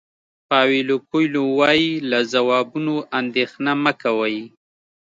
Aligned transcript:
پاویلو 0.49 0.95
کویلو 1.09 1.43
وایي 1.59 1.91
له 2.09 2.19
ځوابونو 2.33 2.93
اندېښنه 3.19 3.71
مه 3.83 3.93
کوئ. 4.01 4.37